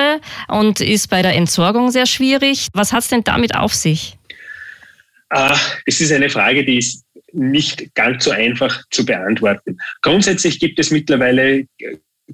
und 0.49 0.81
ist 0.81 1.09
bei 1.09 1.23
der 1.23 1.35
Entsorgung 1.35 1.91
sehr 1.91 2.07
schwierig. 2.07 2.69
Was 2.73 2.93
hat 2.93 3.02
es 3.02 3.09
denn 3.09 3.25
damit 3.25 3.55
auf 3.55 3.75
sich? 3.75 4.17
Ah, 5.31 5.59
es 5.87 6.00
ist 6.00 6.12
eine 6.12 6.29
Frage, 6.29 6.64
die 6.64 6.79
ist 6.79 7.05
nicht 7.33 7.95
ganz 7.95 8.25
so 8.25 8.31
einfach 8.31 8.83
zu 8.91 9.07
beantworten. 9.07 9.79
Grundsätzlich 10.02 10.61
gibt 10.61 10.79
es 10.79 10.91
mittlerweile 10.91 11.67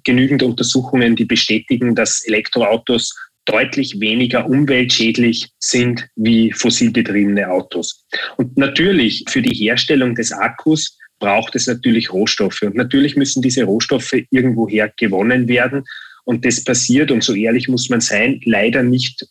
genügend 0.04 0.42
Untersuchungen, 0.42 1.16
die 1.16 1.24
bestätigen, 1.24 1.94
dass 1.94 2.24
Elektroautos 2.26 3.14
deutlich 3.48 3.98
weniger 3.98 4.46
umweltschädlich 4.46 5.48
sind 5.58 6.06
wie 6.16 6.52
fossilbetriebene 6.52 7.50
Autos. 7.50 8.04
Und 8.36 8.56
natürlich 8.56 9.24
für 9.28 9.42
die 9.42 9.54
Herstellung 9.54 10.14
des 10.14 10.32
Akkus 10.32 10.98
braucht 11.18 11.56
es 11.56 11.66
natürlich 11.66 12.12
Rohstoffe. 12.12 12.62
Und 12.62 12.76
natürlich 12.76 13.16
müssen 13.16 13.42
diese 13.42 13.64
Rohstoffe 13.64 14.12
irgendwoher 14.30 14.92
gewonnen 14.96 15.48
werden. 15.48 15.84
Und 16.24 16.44
das 16.44 16.62
passiert, 16.62 17.10
und 17.10 17.24
so 17.24 17.34
ehrlich 17.34 17.68
muss 17.68 17.88
man 17.88 18.02
sein, 18.02 18.40
leider 18.44 18.82
nicht, 18.82 19.26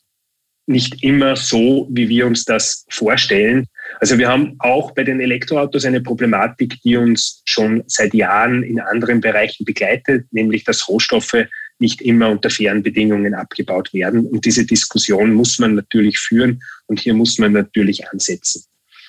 nicht 0.66 1.04
immer 1.04 1.36
so, 1.36 1.88
wie 1.92 2.10
wir 2.10 2.26
uns 2.26 2.44
das 2.44 2.86
vorstellen. 2.90 3.68
Also 4.00 4.18
wir 4.18 4.28
haben 4.28 4.56
auch 4.60 4.92
bei 4.96 5.04
den 5.04 5.22
Elektroautos 5.22 5.86
eine 5.86 6.02
Problematik, 6.02 6.82
die 6.84 6.98
uns 6.98 7.44
schon 7.46 7.84
seit 7.86 8.16
Jahren 8.16 8.64
in 8.64 8.80
anderen 8.80 9.22
Bereichen 9.22 9.64
begleitet, 9.64 10.26
nämlich 10.32 10.64
dass 10.64 10.90
Rohstoffe 10.90 11.46
nicht 11.80 12.02
immer 12.02 12.30
unter 12.30 12.50
fairen 12.50 12.84
Bedingungen 12.84 13.34
abgebaut 13.34 13.94
werden. 13.94 14.26
Und 14.28 14.46
diese 14.46 14.66
Diskussion 14.66 15.34
muss 15.34 15.60
man 15.60 15.76
natürlich 15.76 16.18
führen 16.18 16.62
und 16.88 17.00
hier 17.00 17.14
muss 17.14 17.38
man 17.38 17.54
natürlich 17.54 18.08
ansetzen. 18.10 18.64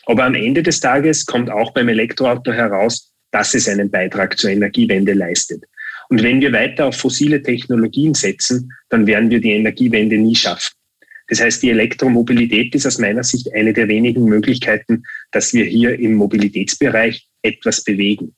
Aber 0.07 0.25
am 0.25 0.35
Ende 0.35 0.63
des 0.63 0.81
Tages 0.81 1.27
kommt 1.27 1.51
auch 1.51 1.73
beim 1.73 1.89
Elektroauto 1.89 2.53
heraus, 2.53 3.13
dass 3.31 3.55
es 3.55 3.69
einen 3.69 3.91
Beitrag 3.91 4.39
zur 4.39 4.51
Energiewende 4.51 5.13
leistet. 5.13 5.65
Und 6.09 6.23
wenn 6.23 6.41
wir 6.41 6.53
weiter 6.53 6.87
auf 6.87 6.97
fossile 6.97 7.43
Technologien 7.43 8.15
setzen, 8.15 8.73
dann 8.89 9.07
werden 9.07 9.31
wir 9.31 9.41
die 9.41 9.53
Energiewende 9.53 10.17
nie 10.17 10.35
schaffen. 10.35 10.73
Das 11.29 11.43
heißt, 11.43 11.63
die 11.63 11.71
Elektromobilität 11.71 12.75
ist 12.75 12.87
aus 12.87 12.99
meiner 12.99 13.23
Sicht 13.23 13.53
eine 13.55 13.75
der 13.75 13.89
wenigen 13.89 14.25
Möglichkeiten, 14.25 15.05
dass 15.31 15.53
wir 15.53 15.67
hier 15.67 15.99
im 15.99 16.15
Mobilitätsbereich 16.15 17.29
etwas 17.43 17.85
bewegen. 17.85 18.35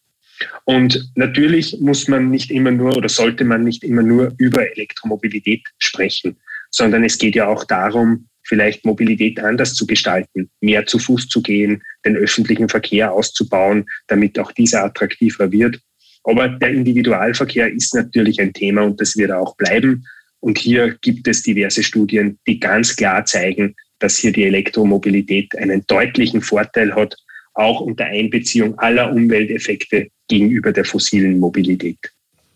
Und 0.64 1.10
natürlich 1.14 1.78
muss 1.80 2.08
man 2.08 2.30
nicht 2.30 2.50
immer 2.50 2.70
nur 2.70 2.96
oder 2.96 3.08
sollte 3.08 3.44
man 3.44 3.64
nicht 3.64 3.84
immer 3.84 4.02
nur 4.02 4.32
über 4.38 4.70
Elektromobilität 4.70 5.62
sprechen, 5.78 6.36
sondern 6.70 7.04
es 7.04 7.18
geht 7.18 7.34
ja 7.34 7.48
auch 7.48 7.64
darum, 7.64 8.28
vielleicht 8.44 8.84
Mobilität 8.84 9.38
anders 9.38 9.74
zu 9.74 9.86
gestalten, 9.86 10.50
mehr 10.60 10.86
zu 10.86 10.98
Fuß 10.98 11.28
zu 11.28 11.42
gehen, 11.42 11.82
den 12.04 12.16
öffentlichen 12.16 12.68
Verkehr 12.68 13.12
auszubauen, 13.12 13.86
damit 14.08 14.38
auch 14.38 14.52
dieser 14.52 14.84
attraktiver 14.84 15.52
wird. 15.52 15.80
Aber 16.24 16.48
der 16.48 16.70
Individualverkehr 16.70 17.72
ist 17.72 17.94
natürlich 17.94 18.40
ein 18.40 18.52
Thema 18.52 18.82
und 18.82 19.00
das 19.00 19.16
wird 19.16 19.30
auch 19.30 19.56
bleiben. 19.56 20.04
Und 20.40 20.58
hier 20.58 20.96
gibt 21.00 21.28
es 21.28 21.42
diverse 21.42 21.82
Studien, 21.82 22.38
die 22.46 22.58
ganz 22.58 22.96
klar 22.96 23.24
zeigen, 23.24 23.76
dass 23.98 24.16
hier 24.16 24.32
die 24.32 24.44
Elektromobilität 24.44 25.56
einen 25.56 25.84
deutlichen 25.86 26.40
Vorteil 26.40 26.94
hat, 26.94 27.14
auch 27.54 27.80
unter 27.80 28.06
Einbeziehung 28.06 28.78
aller 28.78 29.12
Umwelteffekte 29.12 30.08
gegenüber 30.30 30.72
der 30.72 30.84
fossilen 30.84 31.38
Mobilität. 31.38 31.98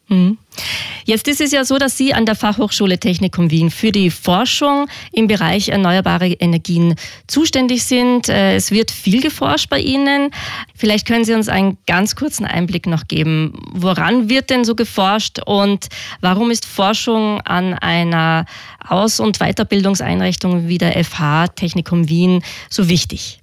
Hm. 0.08 0.36
Jetzt 1.06 1.28
ist 1.28 1.40
es 1.40 1.50
ja 1.50 1.64
so, 1.64 1.78
dass 1.78 1.96
Sie 1.96 2.12
an 2.14 2.26
der 2.26 2.34
Fachhochschule 2.34 2.98
Technikum 2.98 3.50
Wien 3.50 3.70
für 3.70 3.90
die 3.90 4.10
Forschung 4.10 4.86
im 5.12 5.26
Bereich 5.26 5.70
erneuerbare 5.70 6.28
Energien 6.28 6.94
zuständig 7.26 7.84
sind. 7.84 8.28
Äh, 8.28 8.54
es 8.54 8.70
wird 8.70 8.90
viel 8.90 9.22
geforscht 9.22 9.70
bei 9.70 9.80
Ihnen. 9.80 10.30
Vielleicht 10.74 11.06
können 11.06 11.24
Sie 11.24 11.34
uns 11.34 11.48
einen 11.48 11.78
ganz 11.86 12.16
kurzen 12.16 12.44
Einblick 12.44 12.86
noch 12.86 13.08
geben. 13.08 13.54
Woran 13.72 14.28
wird 14.28 14.50
denn 14.50 14.64
so 14.64 14.74
geforscht 14.74 15.40
und 15.44 15.88
warum 16.20 16.50
ist 16.50 16.66
Forschung 16.66 17.40
an 17.40 17.74
einer 17.74 18.44
Aus- 18.86 19.20
und 19.20 19.38
Weiterbildungseinrichtung 19.38 20.68
wie 20.68 20.78
der 20.78 21.02
FH 21.02 21.48
Technikum 21.48 22.08
Wien 22.08 22.42
so 22.68 22.88
wichtig? 22.88 23.40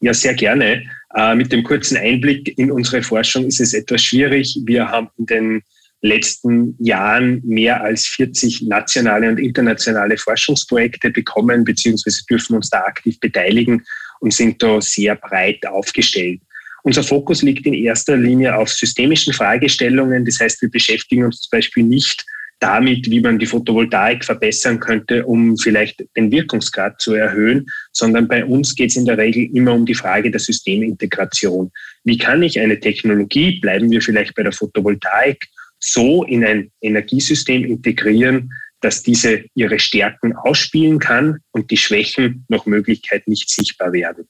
Ja, 0.00 0.14
sehr 0.14 0.34
gerne. 0.34 0.82
Äh, 1.14 1.34
mit 1.34 1.52
dem 1.52 1.62
kurzen 1.62 1.96
Einblick 1.96 2.56
in 2.58 2.70
unsere 2.70 3.02
Forschung 3.02 3.46
ist 3.46 3.60
es 3.60 3.74
etwas 3.74 4.02
schwierig. 4.02 4.58
Wir 4.64 4.88
haben 4.88 5.08
in 5.18 5.26
den 5.26 5.62
letzten 6.02 6.74
Jahren 6.78 7.42
mehr 7.44 7.82
als 7.82 8.06
40 8.06 8.62
nationale 8.62 9.28
und 9.28 9.38
internationale 9.38 10.16
Forschungsprojekte 10.16 11.10
bekommen, 11.10 11.64
beziehungsweise 11.64 12.22
dürfen 12.30 12.56
uns 12.56 12.70
da 12.70 12.80
aktiv 12.84 13.20
beteiligen 13.20 13.84
und 14.20 14.32
sind 14.32 14.62
da 14.62 14.80
sehr 14.80 15.16
breit 15.16 15.66
aufgestellt. 15.66 16.40
Unser 16.82 17.02
Fokus 17.02 17.42
liegt 17.42 17.66
in 17.66 17.74
erster 17.74 18.16
Linie 18.16 18.56
auf 18.56 18.70
systemischen 18.70 19.34
Fragestellungen. 19.34 20.24
Das 20.24 20.40
heißt, 20.40 20.62
wir 20.62 20.70
beschäftigen 20.70 21.24
uns 21.24 21.42
zum 21.42 21.58
Beispiel 21.58 21.84
nicht 21.84 22.24
damit, 22.60 23.10
wie 23.10 23.20
man 23.20 23.38
die 23.38 23.46
Photovoltaik 23.46 24.24
verbessern 24.24 24.78
könnte, 24.78 25.26
um 25.26 25.56
vielleicht 25.56 26.04
den 26.16 26.30
Wirkungsgrad 26.30 27.00
zu 27.00 27.14
erhöhen, 27.14 27.66
sondern 27.92 28.28
bei 28.28 28.44
uns 28.44 28.74
geht 28.74 28.90
es 28.90 28.96
in 28.96 29.06
der 29.06 29.18
Regel 29.18 29.48
immer 29.54 29.72
um 29.72 29.86
die 29.86 29.94
Frage 29.94 30.30
der 30.30 30.40
Systemintegration. 30.40 31.70
Wie 32.04 32.18
kann 32.18 32.42
ich 32.42 32.60
eine 32.60 32.78
Technologie, 32.78 33.58
bleiben 33.60 33.90
wir 33.90 34.02
vielleicht 34.02 34.34
bei 34.34 34.42
der 34.42 34.52
Photovoltaik, 34.52 35.44
so 35.78 36.24
in 36.24 36.44
ein 36.44 36.70
Energiesystem 36.82 37.64
integrieren, 37.64 38.52
dass 38.82 39.02
diese 39.02 39.44
ihre 39.54 39.78
Stärken 39.78 40.34
ausspielen 40.34 40.98
kann 40.98 41.38
und 41.52 41.70
die 41.70 41.76
Schwächen 41.76 42.44
nach 42.48 42.66
Möglichkeit 42.66 43.26
nicht 43.26 43.48
sichtbar 43.48 43.92
werden. 43.92 44.28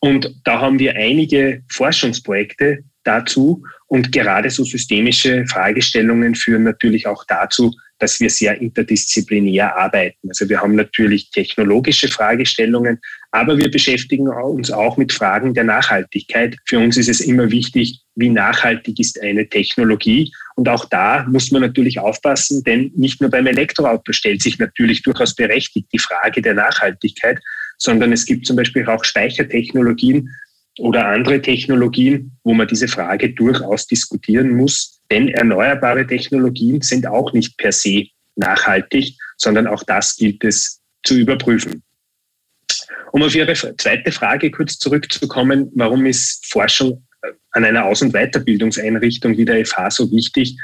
Und 0.00 0.34
da 0.44 0.60
haben 0.60 0.80
wir 0.80 0.96
einige 0.96 1.62
Forschungsprojekte 1.68 2.82
dazu 3.04 3.62
und 3.86 4.12
gerade 4.12 4.50
so 4.50 4.64
systemische 4.64 5.44
Fragestellungen 5.46 6.34
führen 6.34 6.64
natürlich 6.64 7.06
auch 7.06 7.24
dazu, 7.26 7.74
dass 7.98 8.18
wir 8.18 8.30
sehr 8.30 8.60
interdisziplinär 8.60 9.76
arbeiten. 9.76 10.28
Also 10.28 10.48
wir 10.48 10.60
haben 10.60 10.74
natürlich 10.74 11.30
technologische 11.30 12.08
Fragestellungen, 12.08 12.98
aber 13.30 13.56
wir 13.58 13.70
beschäftigen 13.70 14.28
uns 14.28 14.70
auch 14.70 14.96
mit 14.96 15.12
Fragen 15.12 15.54
der 15.54 15.64
Nachhaltigkeit. 15.64 16.56
Für 16.64 16.80
uns 16.80 16.96
ist 16.96 17.08
es 17.08 17.20
immer 17.20 17.50
wichtig, 17.50 18.00
wie 18.16 18.28
nachhaltig 18.28 18.98
ist 18.98 19.22
eine 19.22 19.48
Technologie. 19.48 20.32
Und 20.56 20.68
auch 20.68 20.84
da 20.86 21.24
muss 21.28 21.52
man 21.52 21.62
natürlich 21.62 22.00
aufpassen, 22.00 22.64
denn 22.64 22.90
nicht 22.96 23.20
nur 23.20 23.30
beim 23.30 23.46
Elektroauto 23.46 24.12
stellt 24.12 24.42
sich 24.42 24.58
natürlich 24.58 25.02
durchaus 25.02 25.34
berechtigt 25.34 25.86
die 25.92 25.98
Frage 25.98 26.42
der 26.42 26.54
Nachhaltigkeit, 26.54 27.38
sondern 27.78 28.12
es 28.12 28.26
gibt 28.26 28.46
zum 28.46 28.56
Beispiel 28.56 28.86
auch 28.86 29.04
Speichertechnologien, 29.04 30.28
oder 30.78 31.06
andere 31.06 31.42
Technologien, 31.42 32.32
wo 32.44 32.54
man 32.54 32.66
diese 32.66 32.88
Frage 32.88 33.30
durchaus 33.30 33.86
diskutieren 33.86 34.56
muss. 34.56 35.00
Denn 35.10 35.28
erneuerbare 35.28 36.06
Technologien 36.06 36.80
sind 36.80 37.06
auch 37.06 37.32
nicht 37.32 37.56
per 37.58 37.72
se 37.72 38.06
nachhaltig, 38.36 39.14
sondern 39.36 39.66
auch 39.66 39.82
das 39.82 40.16
gilt 40.16 40.42
es 40.44 40.80
zu 41.02 41.18
überprüfen. 41.18 41.82
Um 43.12 43.22
auf 43.22 43.34
Ihre 43.34 43.52
zweite 43.52 44.10
Frage 44.10 44.50
kurz 44.50 44.78
zurückzukommen, 44.78 45.70
warum 45.74 46.06
ist 46.06 46.50
Forschung 46.50 47.06
an 47.50 47.64
einer 47.64 47.84
Aus- 47.84 48.00
und 48.00 48.12
Weiterbildungseinrichtung 48.12 49.36
wie 49.36 49.44
der 49.44 49.66
FH 49.66 49.90
so 49.90 50.10
wichtig? 50.10 50.56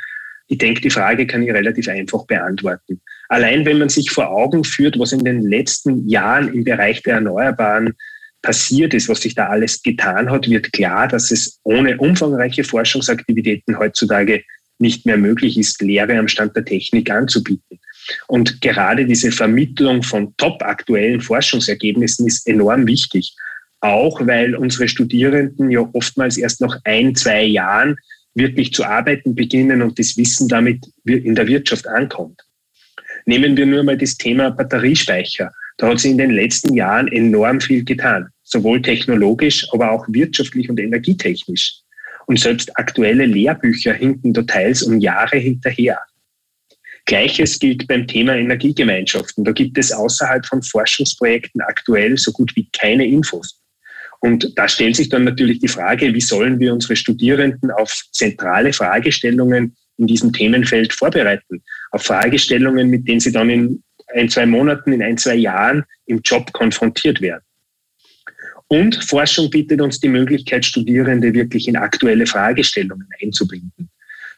Ich 0.47 0.57
denke, 0.57 0.81
die 0.81 0.91
Frage 0.91 1.27
kann 1.27 1.43
ich 1.43 1.53
relativ 1.53 1.89
einfach 1.89 2.25
beantworten. 2.27 3.03
Allein 3.29 3.67
wenn 3.67 3.79
man 3.79 3.91
sich 3.91 4.11
vor 4.11 4.31
Augen 4.31 4.65
führt, 4.65 4.99
was 4.99 5.13
in 5.13 5.25
den 5.25 5.43
letzten 5.43 6.09
Jahren 6.09 6.55
im 6.55 6.65
Bereich 6.65 7.03
der 7.03 7.17
Erneuerbaren 7.17 7.95
passiert 8.43 8.95
ist, 8.95 9.09
was 9.09 9.21
sich 9.21 9.35
da 9.35 9.49
alles 9.49 9.83
getan 9.83 10.31
hat, 10.31 10.49
wird 10.49 10.73
klar, 10.73 11.09
dass 11.09 11.31
es 11.31 11.61
ohne 11.65 11.97
umfangreiche 11.99 12.65
Forschungsaktivitäten 12.65 13.79
heutzutage 13.79 14.43
nicht 14.79 15.07
mehr 15.07 15.17
möglich 15.17 15.59
ist, 15.59 15.83
Lehre 15.83 16.19
am 16.19 16.29
Stand 16.29 16.55
der 16.55 16.65
Technik 16.65 17.11
anzubieten. 17.11 17.81
Und 18.27 18.61
gerade 18.61 19.05
diese 19.05 19.33
Vermittlung 19.33 20.03
von 20.03 20.35
top 20.37 20.63
aktuellen 20.63 21.21
Forschungsergebnissen 21.21 22.27
ist 22.27 22.47
enorm 22.47 22.87
wichtig. 22.87 23.35
Auch 23.81 24.27
weil 24.27 24.55
unsere 24.55 24.89
Studierenden 24.89 25.71
ja 25.71 25.89
oftmals 25.93 26.37
erst 26.37 26.61
nach 26.61 26.79
ein, 26.85 27.15
zwei 27.15 27.43
Jahren 27.43 27.97
wirklich 28.35 28.73
zu 28.73 28.85
arbeiten 28.85 29.35
beginnen 29.35 29.83
und 29.83 29.99
das 29.99 30.17
Wissen 30.17 30.49
damit 30.49 30.87
in 31.05 31.35
der 31.35 31.47
Wirtschaft 31.47 31.87
ankommt. 31.87 32.41
Nehmen 33.27 33.57
wir 33.57 33.67
nur 33.67 33.83
mal 33.83 33.99
das 33.99 34.17
Thema 34.17 34.51
Batteriespeicher. 34.51 35.53
Da 35.79 35.89
hat 35.89 36.01
sich 36.01 36.11
in 36.11 36.19
den 36.19 36.33
letzten 36.33 36.75
Jahren 36.75 37.09
enorm 37.09 37.61
viel 37.61 37.85
getan, 37.85 38.29
sowohl 38.43 38.83
technologisch, 38.83 39.67
aber 39.73 39.93
auch 39.93 40.07
wirtschaftlich 40.09 40.69
und 40.69 40.79
energietechnisch. 40.79 41.81
Und 42.27 42.39
selbst 42.39 42.77
aktuelle 42.77 43.25
Lehrbücher 43.25 43.95
hinken 43.95 44.35
da 44.35 44.43
teils 44.43 44.83
um 44.83 44.99
Jahre 44.99 45.39
hinterher. 45.39 45.99
Gleiches 47.07 47.59
gilt 47.59 47.87
beim 47.87 48.07
Thema 48.07 48.35
Energiegemeinschaften. 48.35 49.45
Da 49.45 49.53
gibt 49.53 49.79
es 49.79 49.93
außerhalb 49.93 50.45
von 50.45 50.63
Forschungsprojekten 50.63 51.63
aktuell 51.63 52.19
so 52.19 52.33
gut 52.33 52.55
wie 52.55 52.69
keine 52.71 53.07
Infos. 53.07 53.63
Und 54.21 54.53
da 54.59 54.69
stellt 54.69 54.97
sich 54.97 55.09
dann 55.09 55.25
natürlich 55.25 55.61
die 55.61 55.69
Frage, 55.69 56.13
wie 56.13 56.21
sollen 56.21 56.59
wir 56.59 56.73
unsere 56.73 56.97
Studierenden 56.97 57.71
auf 57.71 58.03
zentrale 58.13 58.73
Fragestellungen 58.73 59.77
in 59.97 60.07
diesem 60.07 60.33
Themenfeld 60.33 60.93
vorbereiten? 60.93 61.63
Auf 61.93 62.03
Fragestellungen, 62.03 62.91
mit 62.91 63.07
denen 63.09 63.21
sie 63.21 63.33
dann 63.33 63.49
in 63.49 63.83
ein, 64.15 64.29
zwei 64.29 64.47
Monaten, 64.47 64.93
in 64.93 65.03
ein, 65.03 65.19
zwei 65.19 65.35
Jahren 65.35 65.85
im 66.07 66.21
Job 66.23 66.53
konfrontiert 66.53 67.21
werden. 67.21 67.43
Und 68.69 69.03
Forschung 69.03 69.51
bietet 69.51 69.81
uns 69.81 69.99
die 69.99 70.09
Möglichkeit, 70.09 70.65
Studierende 70.65 71.33
wirklich 71.33 71.69
in 71.69 71.77
aktuelle 71.77 72.27
Fragestellungen 72.27 73.09
einzubinden. 73.23 73.89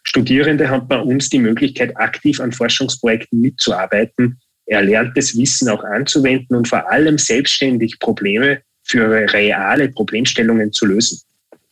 Studierende 0.04 0.68
haben 0.68 0.88
bei 0.88 0.98
uns 0.98 1.28
die 1.28 1.40
Möglichkeit, 1.40 1.96
aktiv 1.96 2.40
an 2.40 2.52
Forschungsprojekten 2.52 3.40
mitzuarbeiten, 3.40 4.40
erlerntes 4.66 5.36
Wissen 5.36 5.68
auch 5.68 5.82
anzuwenden 5.82 6.56
und 6.56 6.68
vor 6.68 6.90
allem 6.90 7.18
selbstständig 7.18 7.98
Probleme 7.98 8.62
für 8.84 9.32
reale 9.32 9.88
Problemstellungen 9.88 10.72
zu 10.72 10.86
lösen. 10.86 11.20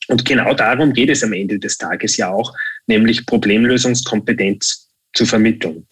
Und 0.08 0.24
genau 0.24 0.52
darum 0.54 0.92
geht 0.92 1.10
es 1.10 1.22
am 1.22 1.32
Ende 1.32 1.58
des 1.58 1.78
Tages 1.78 2.16
ja 2.16 2.30
auch, 2.30 2.52
nämlich 2.86 3.24
Problemlösungskompetenz 3.24 4.88
zu 5.14 5.26
vermitteln. 5.26 5.86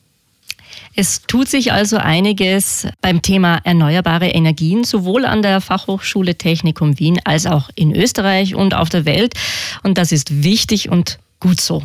Es 0.98 1.20
tut 1.26 1.46
sich 1.46 1.74
also 1.74 1.98
einiges 1.98 2.88
beim 3.02 3.20
Thema 3.20 3.60
erneuerbare 3.64 4.28
Energien, 4.28 4.82
sowohl 4.82 5.26
an 5.26 5.42
der 5.42 5.60
Fachhochschule 5.60 6.36
Technikum 6.36 6.98
Wien 6.98 7.20
als 7.22 7.44
auch 7.44 7.68
in 7.74 7.94
Österreich 7.94 8.54
und 8.54 8.72
auf 8.72 8.88
der 8.88 9.04
Welt. 9.04 9.34
Und 9.82 9.98
das 9.98 10.10
ist 10.10 10.42
wichtig 10.42 10.88
und 10.88 11.18
gut 11.38 11.60
so. 11.60 11.82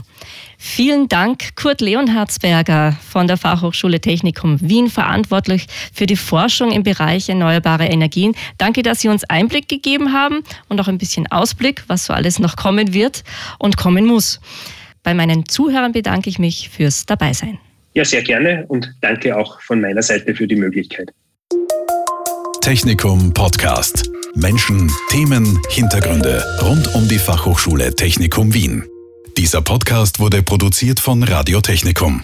Vielen 0.58 1.10
Dank, 1.10 1.58
Kurt 1.58 1.82
Leonhardsberger 1.82 2.96
von 3.06 3.28
der 3.28 3.36
Fachhochschule 3.36 4.00
Technikum 4.00 4.62
Wien, 4.62 4.90
verantwortlich 4.90 5.68
für 5.92 6.06
die 6.06 6.16
Forschung 6.16 6.72
im 6.72 6.84
Bereich 6.84 7.28
erneuerbare 7.28 7.88
Energien. 7.88 8.34
Danke, 8.58 8.82
dass 8.82 9.02
Sie 9.02 9.10
uns 9.10 9.26
Einblick 9.26 9.68
gegeben 9.68 10.14
haben 10.14 10.42
und 10.70 10.80
auch 10.80 10.88
ein 10.88 10.98
bisschen 10.98 11.30
Ausblick, 11.30 11.84
was 11.88 12.06
so 12.06 12.14
alles 12.14 12.40
noch 12.40 12.56
kommen 12.56 12.94
wird 12.94 13.26
und 13.60 13.76
kommen 13.76 14.06
muss. 14.06 14.40
Bei 15.04 15.14
meinen 15.14 15.50
Zuhörern 15.50 15.92
bedanke 15.92 16.30
ich 16.30 16.40
mich 16.40 16.70
fürs 16.70 17.06
Dabeisein. 17.06 17.60
Ja, 17.94 18.06
sehr 18.06 18.22
gerne 18.22 18.66
und 18.68 18.94
danke 19.02 19.36
auch 19.38 19.60
von 19.62 19.82
meiner 19.82 20.02
Seite 20.02 20.34
für 20.34 20.48
die 20.48 20.56
Möglichkeit. 20.56 21.12
Technikum 22.62 23.34
Podcast. 23.34 24.10
Menschen, 24.34 24.90
Themen, 25.10 25.60
Hintergründe 25.70 26.44
rund 26.62 26.96
um 26.96 27.08
die 27.08 27.20
Fachhochschule 27.20 27.94
Technikum 27.96 28.54
Wien. 28.54 28.86
Dieser 29.38 29.62
Podcast 29.62 30.20
wurde 30.20 30.42
produziert 30.42 31.02
von 31.02 31.24
Radio 31.24 31.60
Technikum. 31.60 32.24